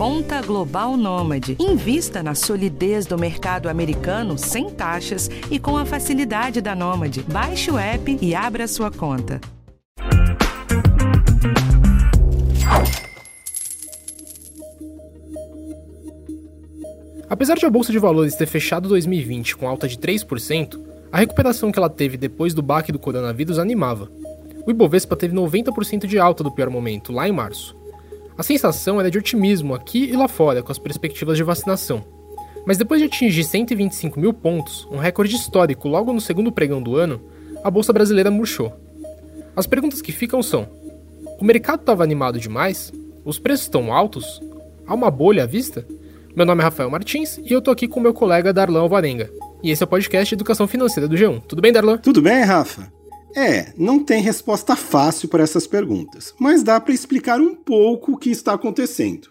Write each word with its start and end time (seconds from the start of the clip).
Conta 0.00 0.40
Global 0.40 0.96
Nômade. 0.96 1.58
Invista 1.60 2.22
na 2.22 2.34
solidez 2.34 3.04
do 3.04 3.18
mercado 3.18 3.68
americano 3.68 4.38
sem 4.38 4.70
taxas 4.70 5.28
e 5.50 5.58
com 5.58 5.76
a 5.76 5.84
facilidade 5.84 6.62
da 6.62 6.74
Nômade. 6.74 7.22
Baixe 7.30 7.70
o 7.70 7.76
app 7.76 8.18
e 8.18 8.34
abra 8.34 8.66
sua 8.66 8.90
conta. 8.90 9.38
Apesar 17.28 17.56
de 17.56 17.66
a 17.66 17.70
Bolsa 17.70 17.92
de 17.92 17.98
Valores 17.98 18.34
ter 18.34 18.46
fechado 18.46 18.88
2020 18.88 19.54
com 19.54 19.68
alta 19.68 19.86
de 19.86 19.98
3%, 19.98 20.80
a 21.12 21.18
recuperação 21.18 21.70
que 21.70 21.78
ela 21.78 21.90
teve 21.90 22.16
depois 22.16 22.54
do 22.54 22.62
baque 22.62 22.90
do 22.90 22.98
coronavírus 22.98 23.58
animava. 23.58 24.10
O 24.66 24.70
Ibovespa 24.70 25.14
teve 25.14 25.34
90% 25.34 26.06
de 26.06 26.18
alta 26.18 26.42
do 26.42 26.50
pior 26.50 26.70
momento, 26.70 27.12
lá 27.12 27.28
em 27.28 27.32
março. 27.32 27.78
A 28.36 28.42
sensação 28.42 28.98
era 28.98 29.10
de 29.10 29.18
otimismo 29.18 29.74
aqui 29.74 30.04
e 30.04 30.16
lá 30.16 30.28
fora, 30.28 30.62
com 30.62 30.72
as 30.72 30.78
perspectivas 30.78 31.36
de 31.36 31.42
vacinação. 31.42 32.04
Mas 32.66 32.78
depois 32.78 33.00
de 33.00 33.06
atingir 33.06 33.44
125 33.44 34.20
mil 34.20 34.32
pontos, 34.32 34.86
um 34.90 34.96
recorde 34.96 35.34
histórico 35.34 35.88
logo 35.88 36.12
no 36.12 36.20
segundo 36.20 36.52
pregão 36.52 36.82
do 36.82 36.96
ano, 36.96 37.20
a 37.64 37.70
bolsa 37.70 37.92
brasileira 37.92 38.30
murchou. 38.30 38.72
As 39.56 39.66
perguntas 39.66 40.00
que 40.00 40.12
ficam 40.12 40.42
são: 40.42 40.68
o 41.38 41.44
mercado 41.44 41.80
estava 41.80 42.04
animado 42.04 42.38
demais? 42.38 42.92
Os 43.24 43.38
preços 43.38 43.66
estão 43.66 43.92
altos? 43.92 44.40
Há 44.86 44.94
uma 44.94 45.10
bolha 45.10 45.44
à 45.44 45.46
vista? 45.46 45.86
Meu 46.34 46.46
nome 46.46 46.60
é 46.60 46.64
Rafael 46.64 46.90
Martins 46.90 47.38
e 47.38 47.52
eu 47.52 47.60
tô 47.60 47.70
aqui 47.70 47.88
com 47.88 48.00
meu 48.00 48.14
colega 48.14 48.52
Darlan 48.52 48.80
Alvarenga. 48.80 49.30
E 49.62 49.70
esse 49.70 49.82
é 49.82 49.84
o 49.84 49.88
podcast 49.88 50.34
Educação 50.34 50.66
Financeira 50.66 51.08
do 51.08 51.16
G1. 51.16 51.42
Tudo 51.46 51.60
bem, 51.60 51.72
Darlan? 51.72 51.98
Tudo 51.98 52.22
bem, 52.22 52.42
Rafa? 52.44 52.99
É, 53.34 53.72
não 53.76 54.02
tem 54.02 54.20
resposta 54.20 54.74
fácil 54.74 55.28
para 55.28 55.42
essas 55.42 55.66
perguntas, 55.66 56.34
mas 56.38 56.62
dá 56.62 56.80
para 56.80 56.94
explicar 56.94 57.40
um 57.40 57.54
pouco 57.54 58.12
o 58.12 58.16
que 58.16 58.30
está 58.30 58.54
acontecendo. 58.54 59.28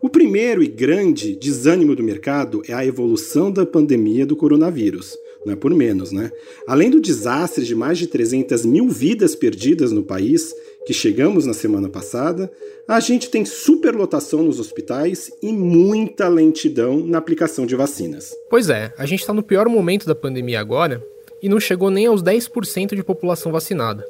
O 0.00 0.08
primeiro 0.08 0.62
e 0.62 0.66
grande 0.66 1.36
desânimo 1.36 1.94
do 1.94 2.02
mercado 2.02 2.62
é 2.66 2.72
a 2.72 2.84
evolução 2.84 3.52
da 3.52 3.64
pandemia 3.64 4.26
do 4.26 4.34
coronavírus. 4.34 5.16
Não 5.46 5.52
é 5.52 5.56
por 5.56 5.72
menos, 5.74 6.12
né? 6.12 6.30
Além 6.66 6.90
do 6.90 7.00
desastre 7.00 7.64
de 7.64 7.74
mais 7.74 7.98
de 7.98 8.06
300 8.06 8.64
mil 8.64 8.88
vidas 8.88 9.34
perdidas 9.34 9.92
no 9.92 10.02
país, 10.02 10.52
que 10.86 10.92
chegamos 10.92 11.46
na 11.46 11.52
semana 11.52 11.88
passada, 11.88 12.50
a 12.88 12.98
gente 12.98 13.30
tem 13.30 13.44
superlotação 13.44 14.42
nos 14.42 14.58
hospitais 14.58 15.30
e 15.40 15.52
muita 15.52 16.28
lentidão 16.28 16.98
na 17.04 17.18
aplicação 17.18 17.64
de 17.64 17.76
vacinas. 17.76 18.32
Pois 18.50 18.68
é, 18.70 18.92
a 18.98 19.06
gente 19.06 19.20
está 19.20 19.32
no 19.32 19.42
pior 19.42 19.68
momento 19.68 20.06
da 20.06 20.14
pandemia 20.14 20.60
agora 20.60 21.02
e 21.42 21.48
não 21.48 21.58
chegou 21.58 21.90
nem 21.90 22.06
aos 22.06 22.22
10% 22.22 22.94
de 22.94 23.02
população 23.02 23.50
vacinada. 23.50 24.04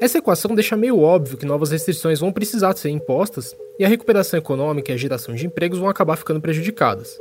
Essa 0.00 0.18
equação 0.18 0.54
deixa 0.54 0.76
meio 0.76 0.98
óbvio 0.98 1.36
que 1.36 1.44
novas 1.44 1.70
restrições 1.70 2.20
vão 2.20 2.32
precisar 2.32 2.74
ser 2.76 2.88
impostas 2.88 3.54
e 3.78 3.84
a 3.84 3.88
recuperação 3.88 4.38
econômica 4.38 4.90
e 4.90 4.94
a 4.94 4.98
geração 4.98 5.34
de 5.34 5.46
empregos 5.46 5.78
vão 5.78 5.90
acabar 5.90 6.16
ficando 6.16 6.40
prejudicadas. 6.40 7.18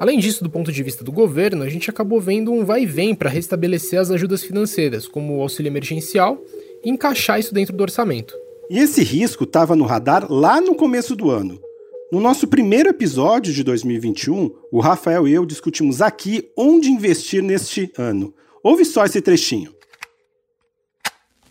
Além 0.00 0.18
disso, 0.18 0.42
do 0.42 0.50
ponto 0.50 0.72
de 0.72 0.82
vista 0.82 1.04
do 1.04 1.12
governo, 1.12 1.62
a 1.62 1.68
gente 1.68 1.90
acabou 1.90 2.20
vendo 2.20 2.52
um 2.52 2.64
vai 2.64 2.82
e 2.82 2.86
vem 2.86 3.14
para 3.14 3.30
restabelecer 3.30 4.00
as 4.00 4.10
ajudas 4.10 4.42
financeiras, 4.42 5.06
como 5.06 5.36
o 5.36 5.42
auxílio 5.42 5.70
emergencial, 5.70 6.40
e 6.84 6.90
encaixar 6.90 7.38
isso 7.38 7.54
dentro 7.54 7.76
do 7.76 7.82
orçamento. 7.82 8.34
E 8.70 8.78
esse 8.78 9.02
risco 9.02 9.44
estava 9.44 9.76
no 9.76 9.84
radar 9.84 10.30
lá 10.32 10.60
no 10.60 10.74
começo 10.74 11.14
do 11.14 11.30
ano. 11.30 11.60
No 12.10 12.20
nosso 12.20 12.46
primeiro 12.46 12.88
episódio 12.88 13.52
de 13.52 13.64
2021, 13.64 14.50
o 14.70 14.80
Rafael 14.80 15.26
e 15.26 15.32
eu 15.32 15.44
discutimos 15.44 16.00
aqui 16.00 16.48
onde 16.56 16.88
investir 16.90 17.42
neste 17.42 17.90
ano. 17.98 18.32
Ouve 18.64 18.86
só 18.86 19.04
esse 19.04 19.20
trechinho. 19.20 19.74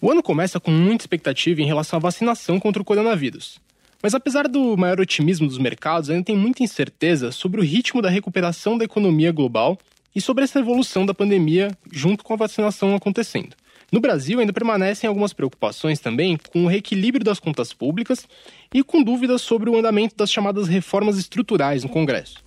O 0.01 0.09
ano 0.09 0.23
começa 0.23 0.59
com 0.59 0.71
muita 0.71 1.03
expectativa 1.03 1.61
em 1.61 1.67
relação 1.67 1.97
à 1.97 1.99
vacinação 1.99 2.59
contra 2.59 2.81
o 2.81 2.85
coronavírus. 2.85 3.59
Mas 4.01 4.15
apesar 4.15 4.47
do 4.47 4.75
maior 4.75 4.99
otimismo 4.99 5.47
dos 5.47 5.59
mercados, 5.59 6.09
ainda 6.09 6.23
tem 6.23 6.35
muita 6.35 6.63
incerteza 6.63 7.31
sobre 7.31 7.61
o 7.61 7.63
ritmo 7.63 8.01
da 8.01 8.09
recuperação 8.09 8.79
da 8.79 8.85
economia 8.85 9.31
global 9.31 9.77
e 10.15 10.19
sobre 10.19 10.43
essa 10.43 10.57
evolução 10.57 11.05
da 11.05 11.13
pandemia 11.13 11.77
junto 11.91 12.23
com 12.23 12.33
a 12.33 12.37
vacinação 12.37 12.95
acontecendo. 12.95 13.55
No 13.91 14.01
Brasil, 14.01 14.39
ainda 14.39 14.51
permanecem 14.51 15.07
algumas 15.07 15.33
preocupações 15.33 15.99
também 15.99 16.35
com 16.51 16.65
o 16.65 16.67
reequilíbrio 16.67 17.23
das 17.23 17.39
contas 17.39 17.71
públicas 17.73 18.27
e 18.73 18.83
com 18.83 19.03
dúvidas 19.03 19.43
sobre 19.43 19.69
o 19.69 19.77
andamento 19.77 20.15
das 20.15 20.31
chamadas 20.31 20.67
reformas 20.67 21.19
estruturais 21.19 21.83
no 21.83 21.89
Congresso. 21.89 22.43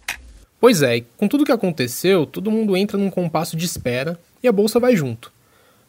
Pois 0.58 0.82
é, 0.82 1.02
com 1.16 1.28
tudo 1.28 1.44
que 1.44 1.52
aconteceu, 1.52 2.26
todo 2.26 2.50
mundo 2.50 2.76
entra 2.76 2.98
num 2.98 3.10
compasso 3.10 3.56
de 3.56 3.64
espera 3.64 4.18
e 4.46 4.48
a 4.48 4.52
bolsa 4.52 4.80
vai 4.80 4.96
junto. 4.96 5.32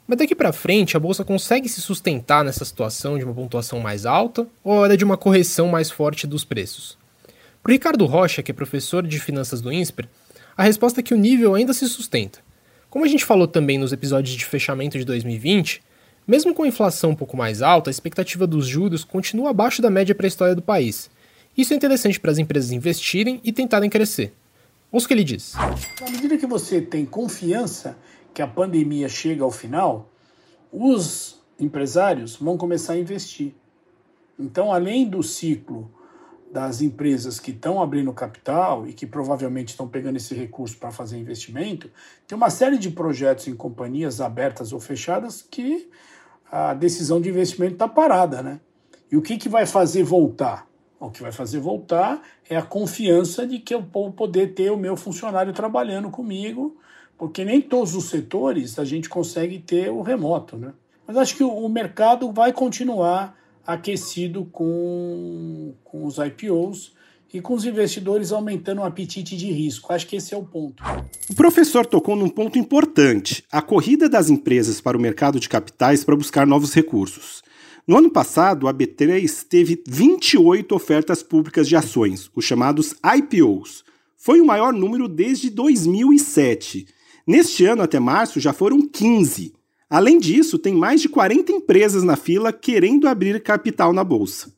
Mas 0.08 0.18
daqui 0.18 0.34
para 0.34 0.54
frente, 0.54 0.96
a 0.96 1.00
bolsa 1.00 1.24
consegue 1.24 1.68
se 1.68 1.82
sustentar 1.82 2.44
nessa 2.44 2.64
situação 2.64 3.18
de 3.18 3.24
uma 3.24 3.34
pontuação 3.34 3.80
mais 3.80 4.06
alta 4.06 4.48
ou 4.64 4.86
é 4.86 4.96
de 4.96 5.04
uma 5.04 5.18
correção 5.18 5.68
mais 5.68 5.92
forte 5.92 6.26
dos 6.26 6.44
preços? 6.46 6.98
Para 7.62 7.74
Ricardo 7.74 8.06
Rocha, 8.06 8.42
que 8.42 8.52
é 8.52 8.54
professor 8.54 9.06
de 9.06 9.20
finanças 9.20 9.62
do 9.62 9.72
INSPER, 9.72 10.08
a 10.56 10.64
resposta 10.64 11.02
é 11.02 11.04
que 11.04 11.14
o 11.14 11.18
nível 11.18 11.54
ainda 11.54 11.74
se 11.74 11.88
sustenta. 11.88 12.40
Como 12.90 13.04
a 13.04 13.08
gente 13.08 13.26
falou 13.26 13.48
também 13.48 13.78
nos 13.78 13.92
episódios 13.92 14.36
de 14.36 14.46
fechamento 14.46 14.98
de 14.98 15.04
2020, 15.04 15.84
mesmo 16.26 16.54
com 16.54 16.64
a 16.64 16.68
inflação 16.68 17.12
um 17.12 17.16
pouco 17.16 17.36
mais 17.36 17.62
alta, 17.62 17.90
a 17.90 17.92
expectativa 17.92 18.48
dos 18.48 18.66
juros 18.66 19.04
continua 19.04 19.50
abaixo 19.50 19.82
da 19.82 19.90
média 19.90 20.16
para 20.16 20.26
a 20.26 20.30
história 20.30 20.56
do 20.56 20.62
país. 20.62 21.10
Isso 21.58 21.74
é 21.74 21.76
interessante 21.76 22.20
para 22.20 22.32
as 22.32 22.38
empresas 22.38 22.72
investirem 22.72 23.42
e 23.44 23.52
tentarem 23.52 23.90
crescer. 23.90 24.34
Ouça 24.92 25.06
o 25.06 25.08
que 25.10 25.14
ele 25.14 25.24
diz. 25.24 25.54
Na 26.00 26.10
medida 26.10 26.38
que 26.38 26.48
você 26.48 26.80
tem 26.80 27.06
confiança 27.06 27.98
que 28.38 28.42
a 28.44 28.48
pandemia 28.48 29.10
chega 29.10 29.44
ao 29.44 29.50
final, 29.50 30.12
os 30.72 31.42
empresários 31.60 32.36
vão 32.36 32.56
começar 32.56 32.94
a 32.94 33.00
investir. 33.00 33.56
Então, 34.38 34.72
além 34.72 35.10
do 35.10 35.24
ciclo 35.24 35.92
das 36.54 36.80
empresas 36.80 37.40
que 37.40 37.50
estão 37.50 37.82
abrindo 37.82 38.14
capital 38.14 38.88
e 38.88 38.94
que 38.94 39.08
provavelmente 39.08 39.70
estão 39.70 39.88
pegando 39.88 40.18
esse 40.18 40.36
recurso 40.36 40.78
para 40.78 40.92
fazer 40.92 41.18
investimento, 41.18 41.90
tem 42.28 42.36
uma 42.36 42.52
série 42.52 42.78
de 42.78 42.92
projetos 42.92 43.48
em 43.48 43.56
companhias 43.56 44.22
abertas 44.22 44.72
ou 44.72 44.80
fechadas 44.80 45.42
que 45.42 45.90
a 46.52 46.76
decisão 46.76 47.20
de 47.20 47.30
investimento 47.30 47.74
está 47.74 47.88
parada, 47.88 48.44
né? 48.44 48.60
E 49.12 49.18
o 49.18 49.22
que, 49.24 49.38
que 49.38 49.50
vai 49.50 49.66
fazer 49.66 50.04
voltar? 50.04 50.68
O 51.00 51.10
que 51.10 51.24
vai 51.24 51.32
fazer 51.32 51.60
voltar 51.60 52.22
é 52.48 52.56
a 52.56 52.62
confiança 52.62 53.48
de 53.48 53.58
que 53.58 53.74
eu 53.74 53.82
vou 53.82 54.12
poder 54.12 54.54
ter 54.54 54.72
o 54.72 54.78
meu 54.78 54.96
funcionário 54.96 55.54
trabalhando 55.54 56.12
comigo 56.12 56.78
porque 57.18 57.44
nem 57.44 57.60
todos 57.60 57.96
os 57.96 58.06
setores 58.06 58.78
a 58.78 58.86
gente 58.86 59.10
consegue 59.10 59.60
ter 59.60 59.90
o 59.90 60.02
remoto, 60.02 60.56
né? 60.56 60.74
Mas 61.06 61.18
acho 61.18 61.36
que 61.36 61.44
o 61.44 61.70
mercado 61.70 62.32
vai 62.32 62.52
continuar 62.52 63.36
aquecido 63.66 64.46
com, 64.46 65.74
com 65.84 66.06
os 66.06 66.18
IPOs 66.18 66.94
e 67.34 67.42
com 67.42 67.54
os 67.54 67.66
investidores 67.66 68.32
aumentando 68.32 68.82
o 68.82 68.84
apetite 68.84 69.36
de 69.36 69.52
risco. 69.52 69.92
Acho 69.92 70.08
que 70.08 70.18
esse 70.18 70.34
é 70.34 70.38
o 70.38 70.44
ponto. 70.44 70.84
O 71.30 71.36
professor 71.36 71.86
tocou 71.86 72.16
num 72.16 72.30
ponto 72.30 72.58
importante: 72.58 73.44
a 73.52 73.62
corrida 73.62 74.10
das 74.10 74.30
empresas 74.30 74.80
para 74.82 74.98
o 74.98 75.02
mercado 75.02 75.40
de 75.40 75.50
capitais 75.50 76.04
para 76.04 76.16
buscar 76.16 76.46
novos 76.46 76.74
recursos. 76.74 77.42
No 77.88 77.98
ano 77.98 78.12
passado, 78.12 78.68
a 78.68 78.74
B3 78.74 79.46
teve 79.48 79.82
28 79.88 80.76
ofertas 80.76 81.24
públicas 81.24 81.70
de 81.70 81.76
ações, 81.76 82.30
os 82.36 82.44
chamados 82.44 82.94
IPOs. 83.02 83.86
Foi 84.18 84.42
o 84.42 84.46
maior 84.46 84.74
número 84.74 85.08
desde 85.08 85.50
2007 85.50 86.86
Neste 87.28 87.66
ano, 87.66 87.84
até 87.84 88.00
março, 88.00 88.40
já 88.40 88.54
foram 88.54 88.82
15. 88.82 89.54
Além 89.90 90.18
disso, 90.18 90.58
tem 90.58 90.74
mais 90.74 91.02
de 91.02 91.10
40 91.10 91.52
empresas 91.52 92.02
na 92.02 92.16
fila 92.16 92.54
querendo 92.54 93.06
abrir 93.06 93.44
capital 93.44 93.92
na 93.92 94.02
bolsa. 94.02 94.54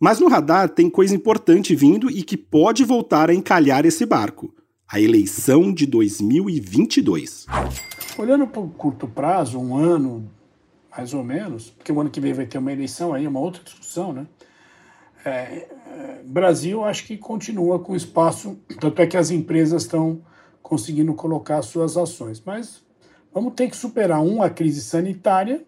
Mas 0.00 0.18
no 0.18 0.26
radar 0.26 0.70
tem 0.70 0.88
coisa 0.88 1.14
importante 1.14 1.74
vindo 1.74 2.10
e 2.10 2.22
que 2.22 2.38
pode 2.38 2.84
voltar 2.84 3.28
a 3.28 3.34
encalhar 3.34 3.84
esse 3.84 4.06
barco: 4.06 4.54
a 4.90 4.98
eleição 4.98 5.70
de 5.70 5.84
2022. 5.84 7.46
Olhando 8.16 8.46
para 8.46 8.62
o 8.62 8.70
curto 8.70 9.06
prazo, 9.06 9.58
um 9.58 9.76
ano 9.76 10.30
mais 10.90 11.12
ou 11.12 11.22
menos, 11.22 11.68
porque 11.68 11.92
o 11.92 12.00
ano 12.00 12.08
que 12.08 12.20
vem 12.20 12.32
vai 12.32 12.46
ter 12.46 12.56
uma 12.56 12.72
eleição 12.72 13.12
aí, 13.12 13.26
uma 13.26 13.40
outra 13.40 13.62
discussão, 13.62 14.14
né? 14.14 14.26
É, 15.22 15.30
é, 15.30 16.22
Brasil 16.24 16.82
acho 16.82 17.04
que 17.04 17.18
continua 17.18 17.78
com 17.78 17.94
espaço, 17.94 18.58
tanto 18.80 19.02
é 19.02 19.06
que 19.06 19.16
as 19.16 19.30
empresas 19.30 19.82
estão 19.82 20.22
conseguindo 20.66 21.14
colocar 21.14 21.62
suas 21.62 21.96
ações. 21.96 22.42
Mas 22.44 22.82
vamos 23.32 23.54
ter 23.54 23.70
que 23.70 23.76
superar, 23.76 24.20
um, 24.20 24.42
a 24.42 24.50
crise 24.50 24.80
sanitária 24.80 25.64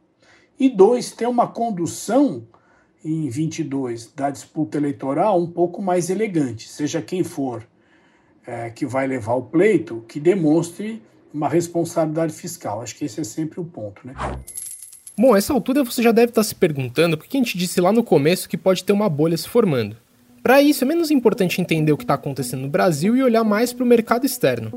e, 0.58 0.68
dois, 0.68 1.12
ter 1.12 1.26
uma 1.26 1.46
condução 1.46 2.44
em 3.04 3.28
22 3.28 4.12
da 4.12 4.28
disputa 4.28 4.76
eleitoral 4.76 5.40
um 5.40 5.46
pouco 5.46 5.80
mais 5.80 6.10
elegante, 6.10 6.68
seja 6.68 7.00
quem 7.00 7.22
for 7.22 7.64
é, 8.44 8.70
que 8.70 8.84
vai 8.84 9.06
levar 9.06 9.34
o 9.34 9.42
pleito, 9.42 10.04
que 10.08 10.18
demonstre 10.18 11.00
uma 11.32 11.48
responsabilidade 11.48 12.32
fiscal. 12.32 12.82
Acho 12.82 12.96
que 12.96 13.04
esse 13.04 13.20
é 13.20 13.24
sempre 13.24 13.60
o 13.60 13.64
ponto, 13.64 14.04
né? 14.04 14.14
Bom, 15.16 15.36
essa 15.36 15.52
altura 15.52 15.84
você 15.84 16.02
já 16.02 16.10
deve 16.10 16.30
estar 16.30 16.42
se 16.42 16.54
perguntando 16.54 17.16
por 17.16 17.26
que 17.28 17.36
a 17.36 17.40
gente 17.40 17.56
disse 17.56 17.80
lá 17.80 17.92
no 17.92 18.02
começo 18.02 18.48
que 18.48 18.56
pode 18.56 18.82
ter 18.82 18.92
uma 18.92 19.08
bolha 19.08 19.36
se 19.36 19.48
formando. 19.48 19.96
Para 20.42 20.62
isso, 20.62 20.84
é 20.84 20.86
menos 20.86 21.10
importante 21.10 21.60
entender 21.60 21.92
o 21.92 21.96
que 21.96 22.04
está 22.04 22.14
acontecendo 22.14 22.62
no 22.62 22.68
Brasil 22.68 23.16
e 23.16 23.22
olhar 23.22 23.44
mais 23.44 23.72
para 23.72 23.84
o 23.84 23.86
mercado 23.86 24.24
externo. 24.24 24.72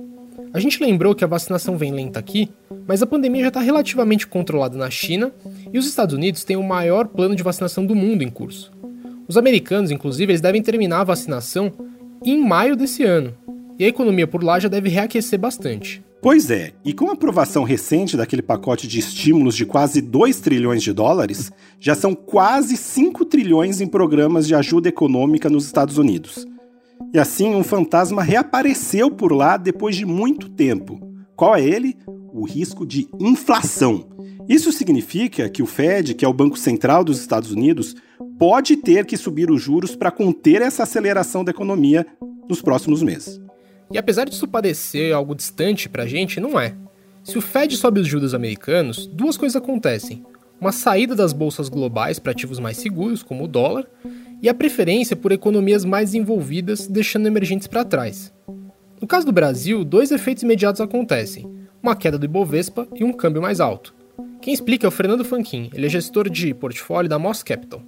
A 0.54 0.60
gente 0.60 0.84
lembrou 0.84 1.16
que 1.16 1.24
a 1.24 1.28
vacinação 1.28 1.78
vem 1.78 1.94
lenta 1.94 2.20
aqui, 2.20 2.52
mas 2.86 3.02
a 3.02 3.08
pandemia 3.08 3.44
já 3.44 3.48
está 3.48 3.62
relativamente 3.62 4.28
controlada 4.28 4.78
na 4.78 4.90
China 4.90 5.32
e 5.72 5.80
os 5.80 5.88
Estados 5.88 6.14
Unidos 6.14 6.44
têm 6.44 6.58
o 6.58 6.64
maior 6.64 7.08
plano 7.08 7.36
de 7.36 7.44
vacinação 7.44 7.86
do 7.86 7.96
mundo 7.96 8.22
em 8.22 8.30
curso. 8.30 8.72
Os 9.28 9.38
americanos, 9.38 9.92
inclusive, 9.92 10.32
eles 10.32 10.42
devem 10.42 10.62
terminar 10.62 11.02
a 11.02 11.06
vacinação 11.06 11.72
em 12.26 12.38
maio 12.38 12.76
desse 12.76 13.04
ano. 13.04 13.34
E 13.80 13.86
a 13.86 13.88
economia 13.88 14.28
por 14.28 14.44
lá 14.44 14.60
já 14.60 14.68
deve 14.68 14.90
reaquecer 14.90 15.40
bastante. 15.40 16.04
Pois 16.22 16.52
é, 16.52 16.74
e 16.86 16.94
com 16.94 17.10
a 17.10 17.14
aprovação 17.14 17.64
recente 17.64 18.16
daquele 18.16 18.44
pacote 18.44 18.88
de 18.88 19.00
estímulos 19.00 19.56
de 19.56 19.66
quase 19.66 20.02
2 20.02 20.40
trilhões 20.40 20.84
de 20.84 20.94
dólares, 20.94 21.52
já 21.80 21.96
são 21.96 22.14
quase 22.14 22.78
5 22.78 23.26
trilhões 23.26 23.82
em 23.82 23.88
programas 23.88 24.46
de 24.46 24.54
ajuda 24.54 24.88
econômica 24.88 25.50
nos 25.50 25.66
Estados 25.66 25.98
Unidos. 25.98 26.46
E 27.12 27.18
assim, 27.18 27.56
um 27.56 27.64
fantasma 27.64 28.22
reapareceu 28.22 29.10
por 29.10 29.32
lá 29.32 29.58
depois 29.58 29.96
de 29.96 30.06
muito 30.06 30.48
tempo. 30.48 31.00
Qual 31.36 31.56
é 31.56 31.66
ele? 31.66 31.98
O 32.32 32.46
risco 32.46 32.86
de 32.86 33.08
inflação. 33.20 34.08
Isso 34.48 34.72
significa 34.72 35.50
que 35.50 35.64
o 35.64 35.66
Fed, 35.66 36.14
que 36.14 36.24
é 36.24 36.28
o 36.28 36.34
Banco 36.34 36.58
Central 36.58 37.04
dos 37.04 37.20
Estados 37.20 37.52
Unidos, 37.52 37.96
pode 38.38 38.78
ter 38.78 39.08
que 39.08 39.18
subir 39.18 39.50
os 39.50 39.60
juros 39.60 39.96
para 39.96 40.12
conter 40.12 40.62
essa 40.62 40.84
aceleração 40.84 41.44
da 41.44 41.50
economia 41.50 42.06
nos 42.48 42.62
próximos 42.62 43.02
meses. 43.02 43.42
E 43.94 43.98
apesar 43.98 44.26
disso 44.26 44.48
parecer 44.48 45.14
algo 45.14 45.36
distante 45.36 45.90
para 45.90 46.04
a 46.04 46.08
gente, 46.08 46.40
não 46.40 46.60
é. 46.60 46.74
Se 47.24 47.38
o 47.38 47.42
Fed 47.42 47.76
sobe 47.76 48.00
os 48.00 48.08
juros 48.08 48.34
americanos, 48.34 49.06
duas 49.06 49.38
coisas 49.38 49.56
acontecem: 49.56 50.26
uma 50.60 50.72
saída 50.72 51.16
das 51.16 51.34
bolsas 51.34 51.70
globais 51.70 52.18
para 52.18 52.32
ativos 52.32 52.60
mais 52.60 52.78
seguros, 52.78 53.22
como 53.22 53.44
o 53.44 53.48
dólar, 53.48 53.86
e 54.42 54.50
a 54.50 54.54
preferência 54.54 55.16
por 55.16 55.32
economias 55.32 55.86
mais 55.86 56.14
envolvidas, 56.14 56.88
deixando 56.88 57.28
emergentes 57.28 57.68
para 57.68 57.86
trás. 57.86 58.34
No 59.00 59.08
caso 59.08 59.26
do 59.26 59.32
Brasil, 59.32 59.84
dois 59.84 60.12
efeitos 60.12 60.44
imediatos 60.44 60.82
acontecem: 60.82 61.50
uma 61.82 61.96
queda 61.96 62.18
do 62.18 62.26
Ibovespa 62.26 62.88
e 62.96 63.04
um 63.04 63.12
câmbio 63.12 63.42
mais 63.42 63.60
alto. 63.60 63.94
Quem 64.42 64.54
explica 64.54 64.88
é 64.88 64.90
o 64.90 64.92
Fernando 64.92 65.26
Fanquin, 65.26 65.70
ele 65.74 65.86
é 65.86 65.90
gestor 65.90 66.30
de 66.30 66.54
portfólio 66.54 67.10
da 67.10 67.20
Moss 67.20 67.44
Capital. 67.44 67.82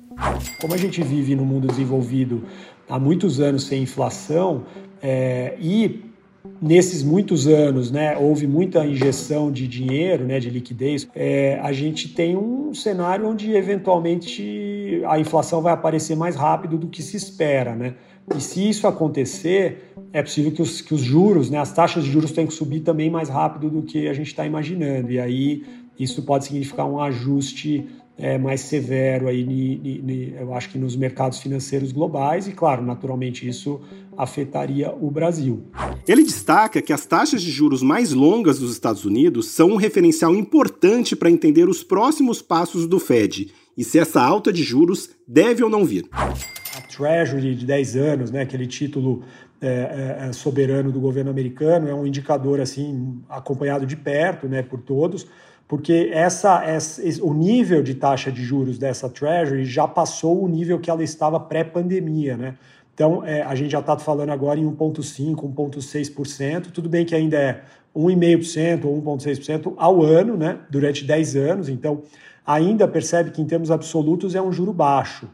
Como 0.60 0.74
a 0.74 0.78
gente 0.78 1.02
vive 1.02 1.36
no 1.36 1.46
mundo 1.46 1.68
desenvolvido 1.68 2.44
há 2.88 3.00
muitos 3.00 3.40
anos 3.40 3.64
sem 3.64 3.82
inflação, 3.82 4.64
é, 5.04 5.56
e 5.60 6.02
nesses 6.62 7.04
muitos 7.04 7.46
anos, 7.46 7.92
né, 7.92 8.18
houve 8.18 8.48
muita 8.48 8.86
injeção 8.86 9.52
de 9.52 9.68
dinheiro, 9.68 10.26
né, 10.26 10.40
de 10.40 10.50
liquidez, 10.50 11.08
é, 11.14 11.60
a 11.62 11.74
gente 11.74 12.08
tem 12.14 12.38
um 12.38 12.74
cenário 12.74 13.28
onde 13.28 13.52
eventualmente 13.54 15.02
a 15.06 15.20
inflação 15.20 15.62
vai 15.62 15.74
aparecer 15.74 16.16
mais 16.16 16.38
rápido 16.38 16.78
do 16.78 16.88
que 16.88 17.02
se 17.02 17.18
espera, 17.18 17.76
né? 17.76 17.96
E 18.34 18.40
se 18.40 18.70
isso 18.70 18.88
acontecer, 18.88 19.94
é 20.14 20.22
possível 20.22 20.54
que 20.54 20.62
os, 20.62 20.80
que 20.80 20.94
os 20.94 21.02
juros, 21.02 21.50
né, 21.50 21.58
as 21.60 21.74
taxas 21.74 22.06
de 22.06 22.10
juros 22.10 22.32
tenham 22.32 22.48
que 22.48 22.54
subir 22.54 22.80
também 22.80 23.10
mais 23.10 23.28
rápido 23.28 23.70
do 23.70 23.82
que 23.82 24.08
a 24.08 24.14
gente 24.14 24.28
está 24.28 24.46
imaginando. 24.46 25.12
E 25.12 25.20
aí 25.20 25.66
isso 26.00 26.24
pode 26.24 26.46
significar 26.46 26.86
um 26.86 27.02
ajuste 27.02 27.86
é, 28.18 28.38
mais 28.38 28.62
severo 28.62 29.28
aí, 29.28 29.44
ni, 29.44 30.02
ni, 30.02 30.36
eu 30.40 30.54
acho 30.54 30.70
que 30.70 30.78
nos 30.78 30.96
mercados 30.96 31.40
financeiros 31.40 31.92
globais 31.92 32.48
e, 32.48 32.52
claro, 32.52 32.84
naturalmente 32.84 33.48
isso 33.48 33.82
afetaria 34.16 34.92
o 34.92 35.10
Brasil. 35.10 35.64
Ele 36.08 36.24
destaca 36.24 36.82
que 36.82 36.94
as 36.94 37.06
taxas 37.06 37.42
de 37.42 37.50
juros 37.50 37.82
mais 37.82 38.14
longas 38.14 38.60
dos 38.60 38.72
Estados 38.72 39.04
Unidos 39.04 39.50
são 39.50 39.72
um 39.72 39.76
referencial 39.76 40.36
importante 40.36 41.16
para 41.16 41.32
entender 41.32 41.68
os 41.68 41.84
próximos 41.84 42.42
passos 42.42 42.86
do 42.86 43.00
Fed 43.00 43.52
e 43.76 43.84
se 43.84 43.98
essa 43.98 44.22
alta 44.22 44.54
de 44.54 44.62
juros 44.62 45.10
deve 45.28 45.64
ou 45.64 45.70
não 45.70 45.84
vir. 45.84 46.06
A 46.12 46.82
Treasury 46.96 47.56
de 47.56 47.66
10 47.66 47.96
anos, 47.96 48.32
né, 48.32 48.42
aquele 48.42 48.68
título 48.68 49.24
é, 49.60 49.68
é, 49.68 50.28
é, 50.28 50.34
soberano 50.34 50.92
do 50.92 51.00
governo 51.00 51.32
americano, 51.32 51.88
é 51.88 51.94
um 51.96 52.06
indicador 52.06 52.60
assim 52.60 53.22
acompanhado 53.30 53.86
de 53.86 53.96
perto 53.96 54.48
né, 54.48 54.62
por 54.62 54.82
todos 54.82 55.26
porque 55.74 56.12
essa, 56.14 56.64
essa, 56.64 57.02
o 57.26 57.34
nível 57.34 57.82
de 57.82 57.96
taxa 57.96 58.32
de 58.32 58.44
juros 58.44 58.78
dessa 58.78 59.10
Treasury 59.10 59.66
já 59.66 59.88
passou 59.88 60.44
o 60.44 60.48
nível 60.48 60.80
que 60.80 60.88
ela 60.88 61.04
estava 61.04 61.40
pré-pandemia, 61.40 62.38
né? 62.38 62.54
Então, 62.94 63.26
é, 63.26 63.42
a 63.42 63.56
gente 63.56 63.72
já 63.72 63.80
está 63.80 63.98
falando 63.98 64.30
agora 64.30 64.60
em 64.60 64.72
1,5%, 64.72 65.36
1,6%. 65.36 66.68
Tudo 66.72 66.88
bem 66.88 67.04
que 67.04 67.16
ainda 67.16 67.40
é 67.40 67.64
1,5% 67.96 68.86
ou 68.86 69.02
1,6% 69.02 69.74
ao 69.76 70.04
ano, 70.04 70.38
né? 70.38 70.60
Durante 70.70 71.04
10 71.04 71.36
anos. 71.38 71.70
Então, 71.70 72.04
ainda 72.46 72.88
percebe 72.88 73.32
que, 73.32 73.42
em 73.42 73.46
termos 73.48 73.72
absolutos, 73.72 74.36
é 74.36 74.42
um 74.44 74.52
juro 74.52 74.74
baixo. 74.74 75.28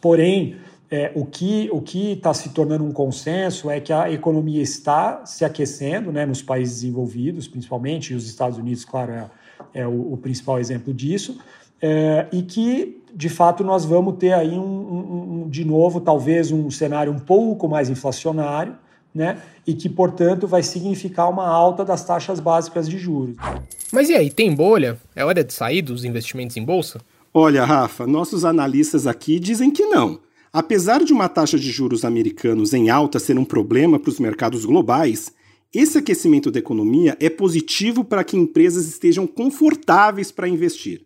Porém, 0.00 0.56
é, 0.94 1.10
o 1.16 1.26
que 1.26 1.68
o 1.72 1.82
está 1.84 2.32
se 2.32 2.50
tornando 2.50 2.84
um 2.84 2.92
consenso 2.92 3.68
é 3.68 3.80
que 3.80 3.92
a 3.92 4.12
economia 4.12 4.62
está 4.62 5.26
se 5.26 5.44
aquecendo 5.44 6.12
né, 6.12 6.24
nos 6.24 6.40
países 6.40 6.82
desenvolvidos, 6.82 7.48
principalmente, 7.48 8.12
e 8.12 8.16
os 8.16 8.28
Estados 8.28 8.58
Unidos, 8.58 8.84
claro, 8.84 9.10
é, 9.10 9.26
é 9.74 9.86
o, 9.88 10.12
o, 10.12 10.16
principal 10.16 10.60
exemplo 10.60 10.94
disso, 10.94 11.36
é, 11.82 12.28
e 12.30 12.42
que, 12.42 13.02
de 13.12 13.28
fato, 13.28 13.64
nós 13.64 13.84
vamos 13.84 14.18
ter 14.18 14.34
aí, 14.34 14.52
um, 14.52 14.62
um, 14.62 15.42
um, 15.42 15.48
de 15.48 15.64
novo, 15.64 16.00
talvez 16.00 16.52
um 16.52 16.70
cenário 16.70 17.10
um 17.10 17.18
pouco 17.18 17.66
mais 17.66 17.90
inflacionário, 17.90 18.76
né, 19.12 19.38
e 19.66 19.74
que, 19.74 19.88
portanto, 19.88 20.46
vai 20.46 20.62
significar 20.62 21.28
uma 21.28 21.48
alta 21.48 21.84
das 21.84 22.04
taxas 22.04 22.38
básicas 22.38 22.88
de 22.88 22.98
juros. 22.98 23.36
Mas 23.92 24.08
e 24.08 24.14
aí, 24.14 24.30
tem 24.30 24.54
bolha? 24.54 24.96
É 25.16 25.24
hora 25.24 25.42
de 25.42 25.52
sair 25.52 25.82
dos 25.82 26.04
investimentos 26.04 26.56
em 26.56 26.64
bolsa? 26.64 27.00
Olha, 27.32 27.64
Rafa, 27.64 28.06
nossos 28.06 28.44
analistas 28.44 29.08
aqui 29.08 29.40
dizem 29.40 29.72
que 29.72 29.86
não. 29.86 30.20
Apesar 30.54 31.02
de 31.02 31.12
uma 31.12 31.28
taxa 31.28 31.58
de 31.58 31.68
juros 31.68 32.04
americanos 32.04 32.72
em 32.72 32.88
alta 32.88 33.18
ser 33.18 33.36
um 33.36 33.44
problema 33.44 33.98
para 33.98 34.08
os 34.08 34.20
mercados 34.20 34.64
globais, 34.64 35.32
esse 35.74 35.98
aquecimento 35.98 36.48
da 36.48 36.60
economia 36.60 37.16
é 37.18 37.28
positivo 37.28 38.04
para 38.04 38.22
que 38.22 38.36
empresas 38.36 38.86
estejam 38.86 39.26
confortáveis 39.26 40.30
para 40.30 40.48
investir. 40.48 41.00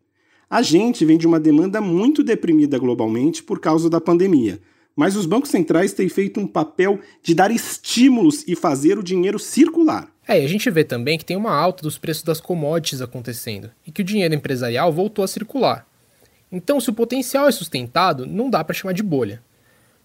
A 0.50 0.60
gente 0.60 1.02
vem 1.02 1.16
de 1.16 1.26
uma 1.26 1.40
demanda 1.40 1.80
muito 1.80 2.22
deprimida 2.22 2.78
globalmente 2.78 3.42
por 3.42 3.58
causa 3.58 3.88
da 3.88 3.98
pandemia, 3.98 4.60
mas 4.94 5.16
os 5.16 5.24
bancos 5.24 5.48
centrais 5.48 5.94
têm 5.94 6.10
feito 6.10 6.38
um 6.38 6.46
papel 6.46 7.00
de 7.22 7.34
dar 7.34 7.50
estímulos 7.50 8.44
e 8.46 8.54
fazer 8.54 8.98
o 8.98 9.02
dinheiro 9.02 9.38
circular. 9.38 10.12
É, 10.28 10.42
e 10.42 10.44
a 10.44 10.48
gente 10.48 10.70
vê 10.70 10.84
também 10.84 11.16
que 11.16 11.24
tem 11.24 11.38
uma 11.38 11.56
alta 11.56 11.82
dos 11.82 11.96
preços 11.96 12.22
das 12.22 12.38
commodities 12.38 13.00
acontecendo 13.00 13.70
e 13.86 13.90
que 13.90 14.02
o 14.02 14.04
dinheiro 14.04 14.34
empresarial 14.34 14.92
voltou 14.92 15.24
a 15.24 15.28
circular. 15.28 15.88
Então, 16.50 16.80
se 16.80 16.90
o 16.90 16.94
potencial 16.94 17.46
é 17.46 17.52
sustentado, 17.52 18.26
não 18.26 18.48
dá 18.48 18.64
para 18.64 18.74
chamar 18.74 18.92
de 18.92 19.02
bolha. 19.02 19.42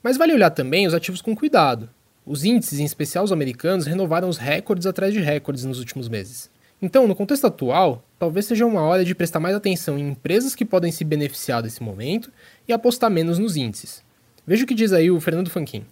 Mas 0.02 0.18
vale 0.18 0.34
olhar 0.34 0.50
também 0.50 0.86
os 0.86 0.94
ativos 0.94 1.22
com 1.22 1.36
cuidado. 1.36 1.90
Os 2.26 2.44
índices, 2.44 2.80
em 2.80 2.86
especial 2.86 3.24
os 3.24 3.32
americanos, 3.32 3.86
renovaram 3.86 4.28
os 4.28 4.38
recordes 4.38 4.86
atrás 4.86 5.14
de 5.14 5.20
recordes 5.20 5.64
nos 5.64 5.80
últimos 5.80 6.10
meses. 6.10 6.50
Então, 6.82 7.08
no 7.08 7.16
contexto 7.16 7.48
atual, 7.48 8.04
talvez 8.20 8.46
seja 8.46 8.66
uma 8.66 8.82
hora 8.82 9.06
de 9.06 9.16
prestar 9.16 9.40
mais 9.40 9.56
atenção 9.56 9.98
em 9.98 10.10
empresas 10.10 10.54
que 10.54 10.66
podem 10.66 10.92
se 10.92 11.06
beneficiar 11.06 11.62
desse 11.62 11.82
momento 11.82 12.30
e 12.68 12.74
apostar 12.74 13.10
menos 13.10 13.40
nos 13.40 13.56
índices. 13.56 14.04
Veja 14.46 14.66
o 14.66 14.68
que 14.68 14.74
diz 14.74 14.92
aí 14.92 15.10
o 15.10 15.22
Fernando 15.22 15.50
Fanquin. 15.50 15.86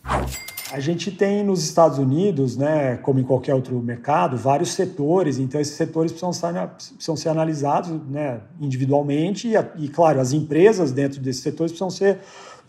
A 0.72 0.80
gente 0.80 1.12
tem 1.12 1.44
nos 1.44 1.64
Estados 1.64 1.98
Unidos, 1.98 2.56
né, 2.56 2.96
como 2.98 3.20
em 3.20 3.24
qualquer 3.24 3.54
outro 3.54 3.78
mercado, 3.82 4.38
vários 4.38 4.72
setores, 4.72 5.38
então 5.38 5.60
esses 5.60 5.76
setores 5.76 6.14
precisam 6.14 6.32
ser, 6.32 6.68
precisam 6.70 7.16
ser 7.18 7.28
analisados 7.28 7.92
né, 8.10 8.40
individualmente 8.60 9.50
e, 9.50 9.84
e, 9.84 9.90
claro, 9.90 10.22
as 10.22 10.32
empresas 10.32 10.94
dentro 10.94 11.20
desses 11.20 11.44
setores 11.44 11.74
precisam 11.74 11.90
ser 11.90 12.20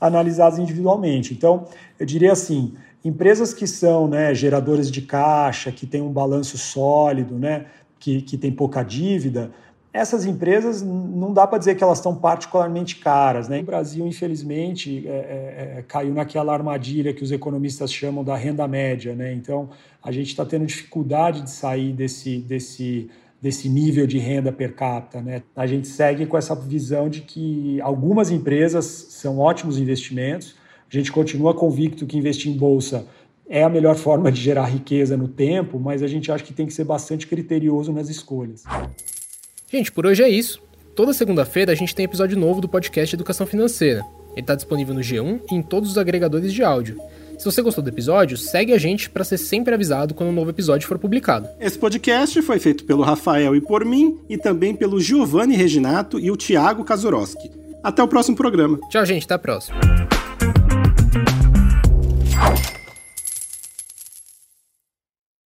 analisadas 0.01 0.59
individualmente. 0.59 1.33
Então, 1.33 1.69
eu 1.97 2.05
diria 2.05 2.33
assim, 2.33 2.75
empresas 3.05 3.55
que 3.55 3.69
são 3.69 4.09
né, 4.09 4.35
geradoras 4.35 4.91
de 4.91 5.03
caixa, 5.03 5.71
que 5.71 5.87
têm 5.87 6.03
um 6.03 6.13
balanço 6.13 6.59
sólido, 6.59 7.39
né, 7.39 7.67
que, 8.01 8.21
que 8.21 8.37
tem 8.37 8.51
pouca 8.51 8.83
dívida, 8.83 9.53
essas 9.93 10.25
empresas 10.25 10.81
não 10.81 11.35
dá 11.35 11.47
para 11.47 11.59
dizer 11.59 11.75
que 11.75 11.85
elas 11.85 11.99
estão 11.99 12.15
particularmente 12.15 12.97
caras. 12.97 13.47
Né? 13.47 13.61
O 13.61 13.65
Brasil, 13.65 14.07
infelizmente, 14.07 15.07
é, 15.07 15.11
é, 15.11 15.79
é, 15.79 15.85
caiu 15.87 16.15
naquela 16.15 16.55
armadilha 16.55 17.13
que 17.13 17.23
os 17.23 17.31
economistas 17.31 17.93
chamam 17.93 18.25
da 18.25 18.35
renda 18.35 18.67
média. 18.67 19.15
Né? 19.15 19.35
Então, 19.35 19.69
a 20.03 20.11
gente 20.11 20.29
está 20.29 20.47
tendo 20.47 20.65
dificuldade 20.65 21.43
de 21.43 21.51
sair 21.51 21.93
desse, 21.93 22.39
desse, 22.39 23.11
desse 23.41 23.69
nível 23.69 24.07
de 24.07 24.19
renda 24.19 24.51
per 24.51 24.75
capita. 24.75 25.21
Né? 25.21 25.43
A 25.55 25.67
gente 25.67 25.87
segue 25.87 26.25
com 26.25 26.39
essa 26.39 26.55
visão 26.55 27.11
de 27.11 27.21
que 27.21 27.79
algumas 27.83 28.31
empresas 28.31 28.87
são 28.87 29.39
ótimos 29.39 29.79
investimentos. 29.79 30.57
A 30.91 30.97
gente 30.97 31.13
continua 31.13 31.53
convicto 31.53 32.07
que 32.07 32.17
investir 32.17 32.51
em 32.51 32.57
bolsa 32.57 33.07
é 33.47 33.63
a 33.63 33.69
melhor 33.69 33.97
forma 33.97 34.33
de 34.33 34.41
gerar 34.41 34.65
riqueza 34.65 35.15
no 35.15 35.29
tempo, 35.29 35.79
mas 35.79 36.03
a 36.03 36.07
gente 36.07 36.33
acha 36.33 36.43
que 36.43 36.55
tem 36.55 36.67
que 36.67 36.73
ser 36.73 36.85
bastante 36.85 37.27
criterioso 37.27 37.93
nas 37.93 38.09
escolhas. 38.09 38.65
Gente, 39.73 39.91
por 39.91 40.05
hoje 40.05 40.23
é 40.23 40.29
isso. 40.29 40.61
Toda 40.95 41.15
segunda-feira 41.15 41.73
a 41.73 41.75
gente 41.75 41.95
tem 41.95 42.05
episódio 42.05 42.39
novo 42.39 42.61
do 42.61 42.69
podcast 42.69 43.17
Educação 43.17 43.47
Financeira. 43.47 44.05
Ele 44.33 44.43
está 44.43 44.55
disponível 44.55 44.95
no 44.95 45.01
G1 45.01 45.41
e 45.51 45.55
em 45.55 45.63
todos 45.63 45.93
os 45.93 45.97
agregadores 45.97 46.53
de 46.53 46.63
áudio. 46.63 46.99
Se 47.39 47.45
você 47.47 47.63
gostou 47.63 47.83
do 47.83 47.89
episódio, 47.89 48.37
segue 48.37 48.75
a 48.75 48.79
gente 48.79 49.09
para 49.09 49.25
ser 49.25 49.39
sempre 49.39 49.73
avisado 49.73 50.13
quando 50.13 50.29
um 50.29 50.35
novo 50.35 50.51
episódio 50.51 50.87
for 50.87 50.99
publicado. 50.99 51.49
Esse 51.59 51.79
podcast 51.79 52.43
foi 52.43 52.59
feito 52.59 52.85
pelo 52.85 53.03
Rafael 53.03 53.57
e 53.57 53.63
por 53.63 53.83
mim, 53.83 54.19
e 54.29 54.37
também 54.37 54.77
pelo 54.77 55.01
Giovanni 55.01 55.57
Reginato 55.57 56.21
e 56.21 56.31
o 56.31 56.37
Thiago 56.37 56.85
Kazurowski. 56.85 57.51
Até 57.83 58.03
o 58.03 58.09
próximo 58.09 58.37
programa. 58.37 58.79
Tchau, 58.91 59.07
gente. 59.07 59.25
Até 59.25 59.35
a 59.35 59.39
próxima. 59.39 59.81